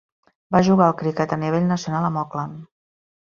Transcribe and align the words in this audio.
Va 0.55 0.61
jugar 0.67 0.85
al 0.91 0.95
cricket 1.01 1.35
a 1.35 1.39
nivell 1.43 1.69
nacional 1.73 2.09
amb 2.09 2.21
Auckland. 2.25 2.57